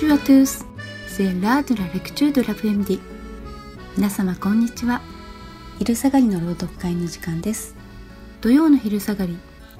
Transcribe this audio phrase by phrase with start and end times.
[0.00, 0.64] Bonjour à tous,
[1.08, 3.00] c'est l'art de la lecture de l'après-midi.
[3.96, 5.00] 皆様こんにちは。
[5.80, 7.74] 昼下がりの朗読会の時間です。
[8.40, 9.36] 土曜の昼下がり、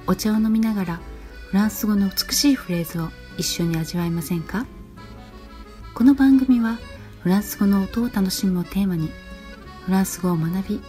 [0.07, 0.99] お茶を飲みながら
[1.51, 3.07] フランス語の美しいフレーズを
[3.37, 4.65] 一緒に味わいませんか？
[5.93, 6.77] この番組は
[7.21, 9.09] フランス語の音を楽しむをテーマに
[9.85, 10.81] フランス語を学び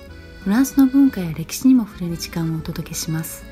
[0.43, 3.45] フランスの文化や歴史にも触れる時間をお届けします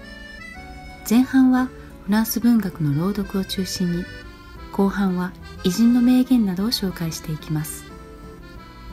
[1.09, 1.69] 前半は
[2.07, 4.05] フランス文学の朗読を中心に
[4.73, 5.33] 後半は
[5.65, 7.85] 偉人の名言などを紹介していきます。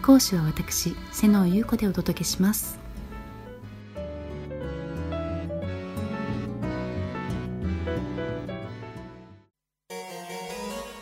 [0.02, 2.80] 講師は私瀬能優子でお届けします。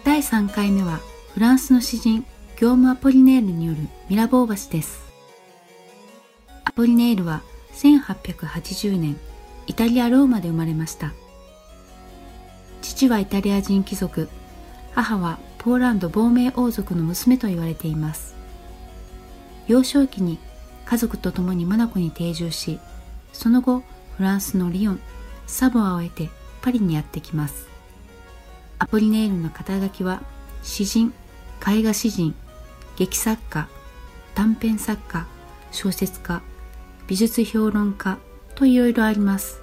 [0.03, 0.99] 第3回目は
[1.33, 2.25] フランスの詩人
[2.59, 5.01] ギョーム・アポリネールによるミラボー橋です。
[6.65, 7.41] アポリネールは
[7.73, 9.17] 1880年
[9.67, 11.13] イタリア・ローマで生まれました。
[12.81, 14.27] 父はイタリア人貴族
[14.93, 18.35] 母はポーランド亡命王族の娘と言われています。
[19.65, 20.37] 幼少期に
[20.83, 22.79] 家族と共にモナコに定住し
[23.31, 23.81] その後
[24.17, 24.99] フランスのリヨン
[25.47, 26.29] サボアを得て
[26.61, 27.67] パリにやってきます。
[28.77, 30.21] アポリネールの肩書きは
[30.63, 31.13] 詩人
[31.65, 32.35] 絵画詩人
[32.97, 33.69] 劇作家
[34.35, 35.27] 短編作家
[35.71, 36.41] 小説家
[37.07, 38.17] 美術評論家
[38.55, 39.61] といろいろあります。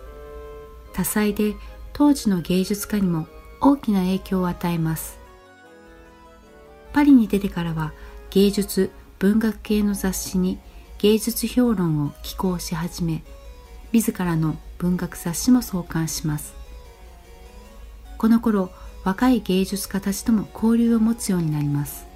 [0.95, 1.55] 多彩で
[1.93, 3.27] 当時の芸術家にも
[3.61, 5.20] 大きな影響を与えます。
[6.93, 7.93] パリに出てからは
[8.31, 10.59] 芸術文学系の雑誌に
[10.99, 13.23] 芸術評論を寄稿し始め
[13.93, 16.55] 自らの文学雑誌も創刊します。
[18.19, 18.71] この頃
[19.05, 22.07] 若い芸術家たちとも交流を持つようになります。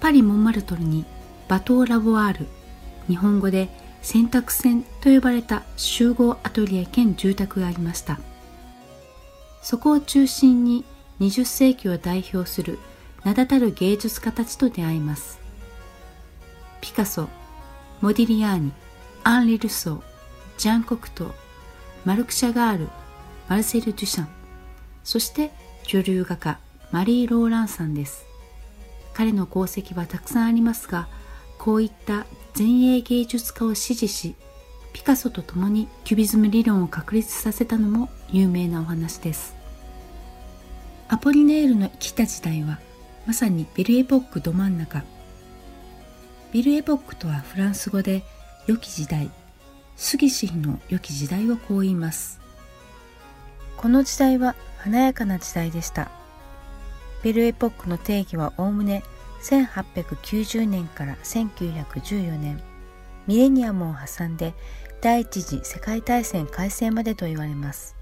[0.00, 1.04] パリ・モンマルトルに
[1.48, 2.46] バトー・ラボワール
[3.08, 3.68] 日本語で
[4.02, 8.18] 洗濯船と呼ばれた集合アトリエ兼住宅がありました。
[9.62, 10.84] そこを中心に
[11.20, 12.78] 20世紀を代表する
[13.24, 15.38] 名だたる芸術家たちと出会います。
[16.80, 17.28] ピカソ
[18.00, 18.72] モディリアーニ
[19.24, 20.00] アンリ・ルソー
[20.58, 21.32] ジャン・コクトー
[22.04, 22.88] マルク・シャガール
[23.48, 24.28] マルセル・デュシャン
[25.02, 25.50] そして
[25.88, 26.58] 女流画家
[26.92, 28.26] マリー・ローランさんです。
[29.14, 31.08] 彼の功績はたくさんありますが
[31.58, 34.34] こういった前衛芸術家を支持し
[34.92, 39.55] ピカソと共にキュビズム理論を確立させたのも有名なお話です。
[41.08, 42.80] アポリネールの生きた時代は
[43.26, 45.04] まさにベルエポックど真ん中。
[46.52, 48.24] ベルエポックとはフランス語で
[48.66, 49.30] 良き時代。
[49.94, 52.40] 杉氏の良き時代をこう言います。
[53.76, 56.10] この時代は華やかな時代でした。
[57.22, 59.04] ベルエポックの定義はおおむね
[59.42, 62.60] 1890年から1914年。
[63.28, 64.54] ミレニアムを挟んで
[65.00, 67.95] 第一次世界大戦開戦までと言われます。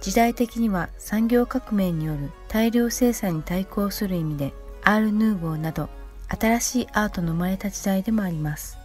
[0.00, 4.52] 時代的には産業革命による大量生産に対抗する意味で
[4.84, 5.88] アール・ヌーボーなど
[6.28, 8.78] 新しいアートの生まれた時代でもあります。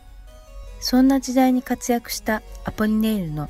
[0.79, 3.49] そんな時代に活躍したアポリネールの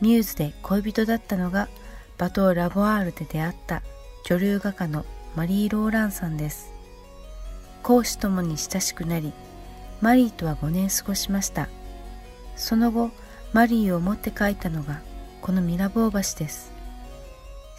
[0.00, 1.68] ミューズで恋人だったのが
[2.16, 3.82] バトー・ラボアールで出会った
[4.24, 5.04] 女流画家の
[5.36, 6.72] マリー・ローランさんです。
[7.82, 9.32] 講師ともに親しくなり
[10.00, 11.68] マリーとは5年過ごしました。
[12.56, 13.10] その後
[13.52, 15.00] マリーを持って書いたのが
[15.42, 16.69] このミラボー橋です。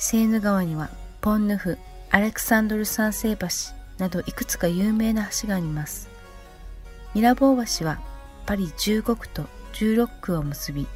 [0.03, 0.89] セーヌ川には
[1.22, 1.78] ポンヌフ
[2.09, 3.47] アレクサンドル三世橋
[4.00, 6.09] などいくつか有名な橋があります。
[7.13, 8.00] ミラボー橋は
[8.47, 10.88] パリ15区と16区を結び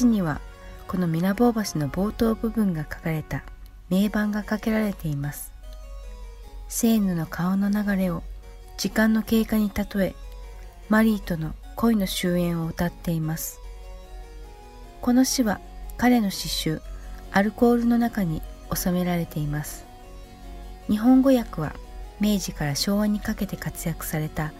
[0.00, 0.40] 橋には
[0.86, 3.42] このミラボー橋の冒頭部分が書かれた
[3.88, 5.52] 名板がかけられています。
[6.68, 8.22] セーヌの顔の流れを
[8.78, 10.14] 時間の経過に例え
[10.88, 13.58] マリーとの恋の終焉を歌っています。
[15.00, 15.60] この詩は
[15.96, 16.80] 彼の詩集
[17.32, 18.42] アルコールの中に
[18.74, 19.86] 収められています。
[20.88, 21.74] 日本語訳は
[22.20, 24.52] 明治から昭和にかけて活躍された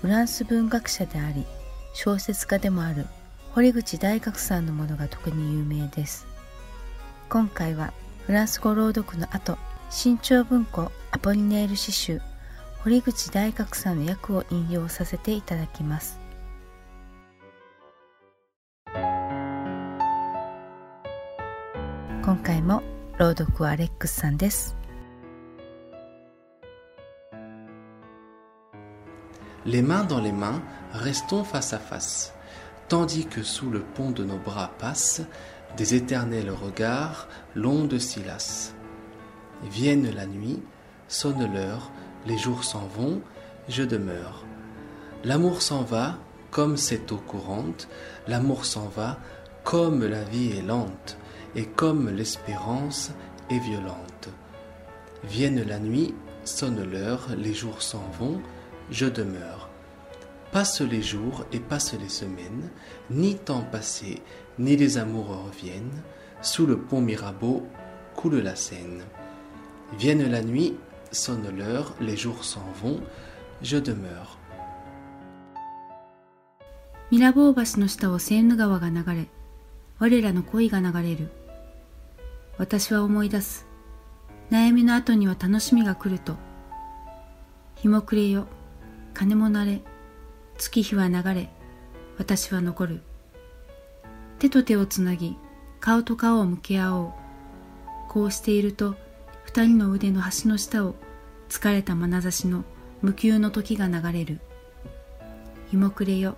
[0.00, 1.46] フランス文学者であり
[1.94, 3.06] 小説家でもある
[3.52, 6.26] 堀口大学さんのものが特に有名です。
[7.28, 7.92] 今回は
[8.26, 9.56] フランス語朗読の後
[9.88, 12.20] 新潮文庫アポリネール詩集
[12.80, 16.25] 堀口大学さんの訳を引用させていただきます。
[22.25, 22.83] 今回も
[23.17, 24.75] 朗読はアレックスさんです
[29.65, 30.61] Les mains dans les mains,
[30.91, 32.33] restons face à face,
[32.87, 35.21] tandis que sous le pont de nos bras passent
[35.77, 38.73] des éternels regards longs de Silas.
[39.63, 40.61] Vienne la nuit,
[41.07, 41.91] sonne l'heure,
[42.25, 43.21] les jours s'en vont,
[43.69, 44.43] je demeure.
[45.23, 46.17] L'amour s'en va
[46.49, 47.87] comme cette eau courante,
[48.27, 49.19] l'amour s'en va
[49.63, 51.17] comme la vie est lente
[51.55, 53.11] et comme l'espérance
[53.49, 54.29] est violente.
[55.23, 56.13] Vienne la nuit,
[56.43, 58.41] sonne l'heure, les jours s'en vont,
[58.89, 59.69] je demeure.
[60.51, 62.69] Passent les jours et passent les semaines,
[63.09, 64.21] ni temps passé,
[64.59, 66.01] ni les amours reviennent,
[66.41, 67.67] sous le pont Mirabeau
[68.15, 69.03] coule la Seine.
[69.97, 70.75] Vienne la nuit,
[71.11, 72.99] sonne l'heure, les jours s'en vont,
[73.61, 74.37] je demeure.
[77.11, 79.27] ミラボー橋の下をセーヌ川が流れ、
[79.99, 81.29] 我らの恋が流れる。
[82.58, 83.66] 私は思い出す。
[84.50, 86.36] 悩みの後には楽しみが来ると。
[87.76, 88.46] 日も暮れよ、
[89.14, 89.82] 金もなれ、
[90.56, 91.50] 月日は流れ、
[92.18, 93.02] 私は残る。
[94.38, 95.36] 手と手をつなぎ、
[95.80, 97.12] 顔と顔を向け合おう。
[98.08, 98.94] こうしていると、
[99.44, 100.94] 二人の腕の端の下を
[101.48, 102.64] 疲れた眼差しの
[103.02, 104.40] 無休の時が流れる。
[105.70, 106.36] 日も暮れよ、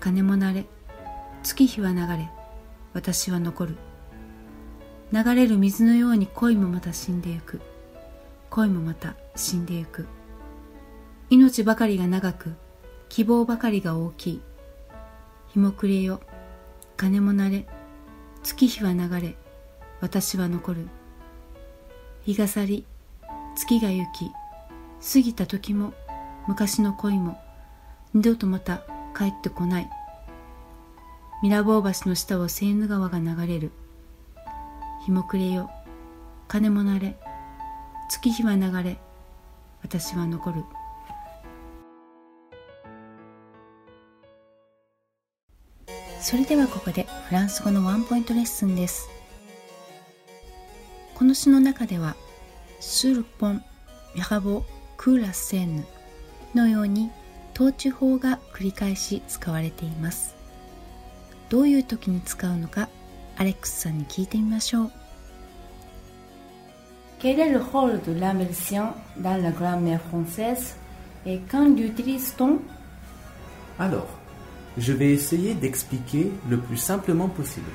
[0.00, 0.66] 金もなれ
[1.42, 2.30] 月日は流れ
[2.92, 3.76] 私は残る
[5.14, 7.60] 流れる水のように恋もまた死んでゆく。
[8.50, 10.08] 恋もまた死んでゆく。
[11.30, 12.56] 命ばかりが長く
[13.08, 14.40] 希望ばかりが大きい。
[15.52, 16.20] 日も暮れよ。
[16.96, 17.64] 金もなれ。
[18.42, 19.36] 月日は流れ。
[20.00, 20.88] 私は残る。
[22.24, 22.84] 日が去り
[23.54, 24.32] 月が行き
[25.12, 25.94] 過ぎた時も
[26.48, 27.40] 昔の恋も
[28.14, 28.78] 二度とまた
[29.16, 29.90] 帰ってこない。
[31.40, 33.70] ミラボー橋の下をセーヌ川が流れる。
[35.04, 35.70] 日も暮れよ。
[36.48, 37.14] 金もなれ。
[38.08, 38.96] 月日は流れ。
[39.82, 40.64] 私は残る。
[46.22, 49.10] それではここでフランス語のワンポイントレッスンです。
[51.14, 52.16] この詩の中では
[52.80, 53.62] 「スルポン・
[54.14, 54.64] ミラボ・
[54.96, 55.84] クーラ・セーヌ」
[56.54, 57.10] のように
[57.54, 60.34] 統治法が繰り返し使われています。
[61.50, 62.88] どういう時に使うのか
[63.37, 64.91] アレックスさんに聞いてみましょう
[67.19, 70.77] Quel est le rôle de l'inversion dans la grammaire française
[71.25, 72.59] et quand l'utilise-t-on
[73.77, 74.07] Alors,
[74.77, 77.69] je vais essayer d'expliquer le plus simplement possible.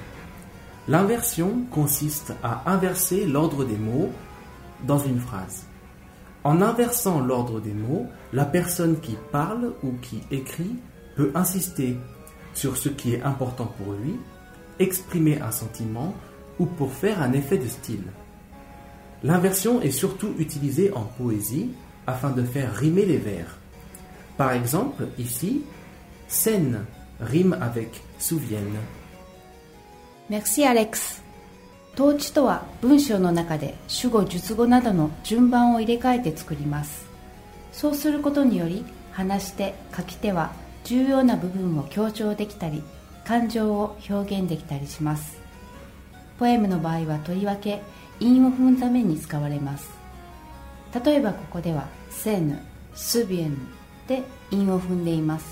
[0.88, 4.10] L'inversion consiste à inverser l'ordre des mots
[4.86, 5.66] dans une phrase.
[6.42, 10.76] En inversant l'ordre des mots, la personne qui parle ou qui écrit
[11.16, 11.96] peut insister
[12.54, 14.16] sur ce qui est important pour lui,
[14.78, 16.14] exprimer un sentiment
[16.58, 18.04] ou pour faire un effet de style.
[19.22, 21.70] L'inversion est surtout utilisée en poésie
[22.06, 23.58] afin de faire rimer les vers.
[24.36, 25.62] Par exemple, ici,
[26.28, 26.84] scène
[27.20, 28.76] rime avec souvienne.
[30.30, 31.22] Merci Alex
[31.96, 37.06] 統治とは文章の中で主語述語などの順番を入れ替えて作ります
[37.72, 40.52] そうすることにより話し手書き手は
[40.82, 42.82] 重要な部分を強調できたり
[43.29, 45.37] 感情を表現できたりします。
[46.39, 47.79] ポエムの場合はとりわけ
[48.19, 49.87] 韻を踏むために使われます。
[51.05, 52.59] 例えばここでは「セーヌ」
[52.95, 53.55] 「スビエン」
[54.09, 55.45] で韻を踏んでいます。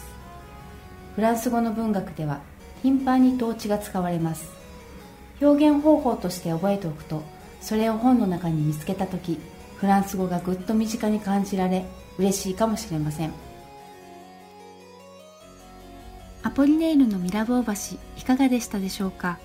[1.13, 2.39] フランス語の文学では
[2.81, 4.49] 頻繁に統治が使われます。
[5.39, 7.21] 表現方法として覚えておくと
[7.61, 9.37] それを本の中に見つけた時
[9.75, 11.85] フランス語がぐっと身近に感じられ
[12.17, 13.46] 嬉しいかもしれません。
[16.57, 19.37] ポリネールのミラボー橋いかがでしたでしょうか？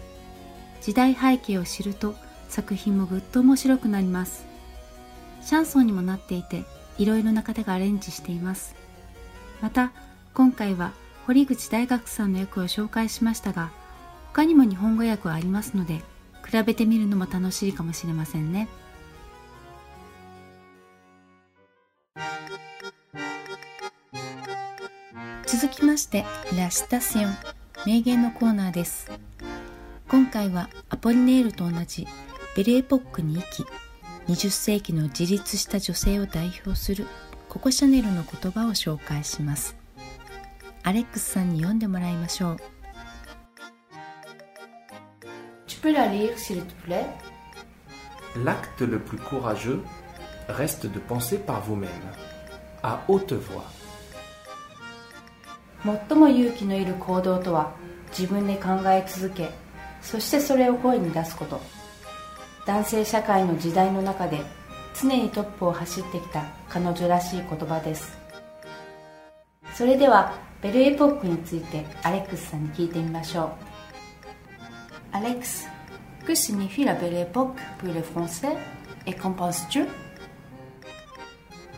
[0.81, 2.15] 時代背景を知ると
[2.49, 4.47] 作品もぐっと面白くなります。
[5.43, 6.65] シャンソンにもなっていて
[6.97, 8.75] いろいろな方がアレンジしています。
[9.61, 9.93] また
[10.33, 10.93] 今回は
[11.27, 13.73] 堀口大学さんの役を紹介しましたが
[14.29, 15.97] 他にも日本語訳はありますので
[16.51, 18.69] 比べてみるのも楽しいかもしれませんね。
[25.53, 26.25] 続きまして
[26.57, 27.37] ラスタシオン
[27.85, 29.11] 名言のコーナーです。
[30.09, 32.09] 今回はアポリネールと同じ
[32.57, 33.67] ベルエポックに生き
[34.33, 37.07] 20世紀の自立した女性を代表する
[37.51, 39.77] ココ・シャネルの言葉を紹介します。
[40.85, 42.57] アレックスさんに読んでもらいましょう。
[45.67, 47.05] Tu peux la lire s'il te plaît。
[48.43, 49.83] L'acte le plus courageux
[50.49, 51.91] reste de penser par vous-même,
[52.83, 53.67] à haute voix.
[55.85, 57.73] 最も勇気のいる行動とは
[58.17, 59.51] 自分で考え続け
[60.01, 61.61] そしてそれを声に出すこと。
[62.67, 64.41] 男性社会の時代の中で
[65.01, 68.17] 常にトップを走ってきた彼女らしい言葉です。
[69.75, 73.57] それではベルエポックについてアレックスさんに聞いてみましょ
[75.13, 75.17] う。
[75.17, 75.67] Alex,
[76.25, 78.57] que signifie la belle époque pour les Français。
[79.05, 79.85] Et qu'en penses-tu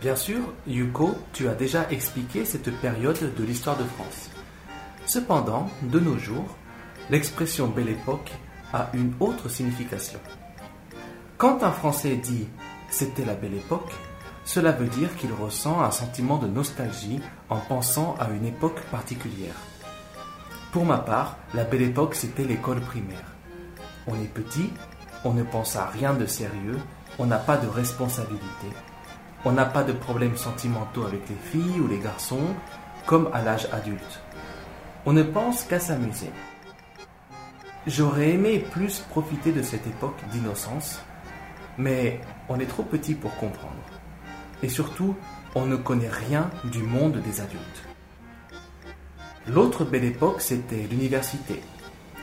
[0.04, 4.28] Bien sûr, Yuko, tu as déjà expliqué cette période de l'histoire de France.
[5.06, 6.58] Cependant, de nos jours,
[7.08, 8.30] l'expression belle époque
[8.75, 10.20] a une autre signification.
[11.38, 12.46] Quand un Français dit
[12.90, 13.94] c'était la belle époque,
[14.44, 19.56] cela veut dire qu'il ressent un sentiment de nostalgie en pensant à une époque particulière.
[20.70, 23.32] Pour ma part, la belle époque, c'était l'école primaire.
[24.06, 24.68] On est petit,
[25.25, 26.78] on ne pense à rien de sérieux,
[27.18, 28.68] on n'a pas de responsabilité,
[29.44, 32.54] on n'a pas de problèmes sentimentaux avec les filles ou les garçons,
[33.06, 34.20] comme à l'âge adulte.
[35.04, 36.30] On ne pense qu'à s'amuser.
[37.86, 41.00] J'aurais aimé plus profiter de cette époque d'innocence,
[41.76, 43.74] mais on est trop petit pour comprendre.
[44.62, 45.14] Et surtout,
[45.54, 47.84] on ne connaît rien du monde des adultes.
[49.46, 51.60] L'autre belle époque, c'était l'université.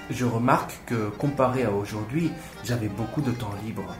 [0.09, 2.31] Je remarque que comparé à aujourd'hui,
[2.63, 3.95] j'avais beaucoup de temps libre.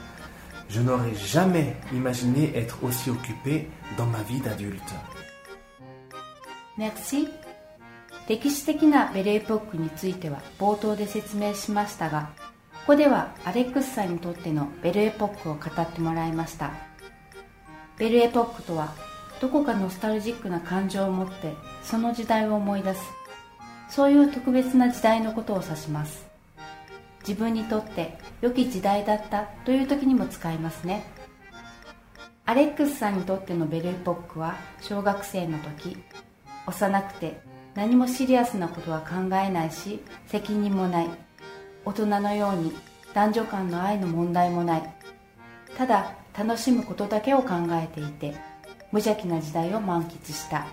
[0.71, 4.93] Je n'aurais jamais imaginé être aussi occupé dans ma vie d'adulte.
[6.77, 7.27] Merci.
[8.29, 12.29] 歴史的なベルエポックについては冒頭で説明しましたが
[12.71, 16.71] ここではアレックスさんにとってのベルエポックを語ってもらいました。
[17.97, 18.93] ベルエポックとは
[19.41, 23.01] どこかノスタルジックな感情を持ってその時代を思い出す。
[23.89, 26.30] そういう特別な時代のことを指します。
[27.27, 31.05] 自分にとって良き時代だったという時にも使いますね。
[32.45, 35.95] アレックスさんにとってのベルエポックは小学生の時
[36.65, 37.39] 幼くて
[37.75, 41.09] 何もシリアスなことは考えないし責任もない。
[41.85, 42.73] 大人のように
[43.13, 44.93] 男女間の愛の問題もない。
[45.77, 48.35] ただ楽しむことだけを考えていて
[48.91, 50.65] 無邪気な時代を満喫した。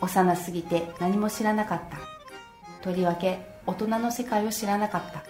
[0.00, 1.98] 幼すぎて何も知らなかった。
[2.82, 5.22] とりわけ大人の世界を知らなかった。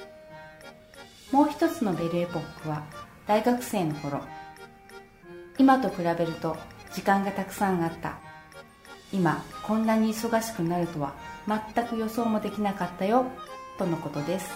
[1.30, 2.85] もう一つのベルエポックは
[3.26, 4.20] 大学生の頃。
[5.58, 6.56] 今と比べると
[6.92, 8.18] 時間がたくさんあった。
[9.12, 11.14] 今こんなに忙しくなるとは
[11.47, 13.26] 全く予想もできなかったよ
[13.76, 14.50] とのことです。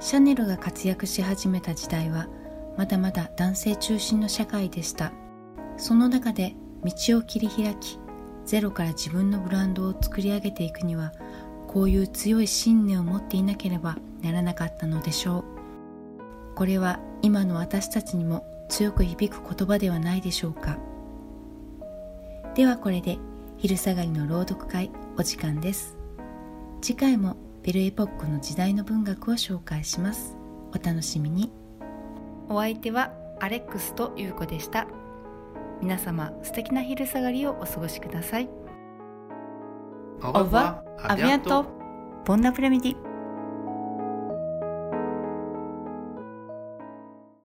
[0.00, 2.28] シャネルが活躍し始めた時代は
[2.76, 5.12] まだまだ男性中心の社会でした。
[5.76, 6.54] その中で
[6.84, 7.98] 道を切り開き
[8.44, 11.12] ゼロから自分のブランドを作り上げていくには
[11.66, 15.44] こういう強い信念を持っていなければならなかったのでしょう。
[16.54, 20.78] これは今の私たちにも強く響く言葉ではないでしょうか。
[22.54, 23.18] ではこれで
[23.56, 25.96] 昼下がりの朗読会お時間です。
[26.80, 30.36] 次回もベルエポックの時代の文学を紹介します。
[30.70, 31.50] お楽しみに。
[32.48, 34.86] お相手はアレックスとゆうこでした。
[35.84, 38.48] 皆様素敵な昼下がりをお過ごしください。